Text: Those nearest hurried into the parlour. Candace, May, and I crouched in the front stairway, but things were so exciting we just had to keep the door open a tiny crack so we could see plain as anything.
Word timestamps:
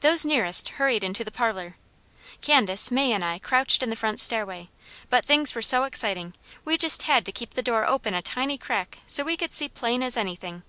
Those 0.00 0.24
nearest 0.24 0.70
hurried 0.80 1.04
into 1.04 1.22
the 1.22 1.30
parlour. 1.30 1.76
Candace, 2.40 2.90
May, 2.90 3.12
and 3.12 3.22
I 3.22 3.38
crouched 3.38 3.82
in 3.82 3.90
the 3.90 3.94
front 3.94 4.18
stairway, 4.18 4.70
but 5.10 5.26
things 5.26 5.54
were 5.54 5.60
so 5.60 5.84
exciting 5.84 6.32
we 6.64 6.78
just 6.78 7.02
had 7.02 7.26
to 7.26 7.30
keep 7.32 7.50
the 7.52 7.60
door 7.62 7.86
open 7.86 8.14
a 8.14 8.22
tiny 8.22 8.56
crack 8.56 9.00
so 9.06 9.22
we 9.22 9.36
could 9.36 9.52
see 9.52 9.68
plain 9.68 10.02
as 10.02 10.16
anything. 10.16 10.62